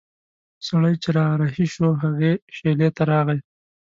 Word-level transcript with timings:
سړی 0.67 0.93
چې 1.03 1.09
را 1.17 1.27
رهي 1.41 1.67
شو 1.73 1.87
هغې 2.01 2.33
شېلې 2.55 2.89
ته 2.95 3.03
راغی. 3.11 3.39